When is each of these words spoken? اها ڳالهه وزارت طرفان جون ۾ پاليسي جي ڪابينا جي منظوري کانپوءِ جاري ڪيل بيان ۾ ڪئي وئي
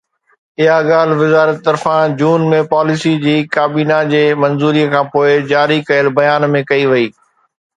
اها 0.61 0.77
ڳالهه 0.89 1.17
وزارت 1.23 1.57
طرفان 1.67 2.05
جون 2.21 2.41
۾ 2.53 2.61
پاليسي 2.73 3.13
جي 3.25 3.35
ڪابينا 3.57 3.99
جي 4.15 4.23
منظوري 4.45 4.83
کانپوءِ 4.95 5.37
جاري 5.53 5.79
ڪيل 5.91 6.11
بيان 6.17 6.49
۾ 6.57 6.67
ڪئي 6.73 6.83
وئي 6.93 7.07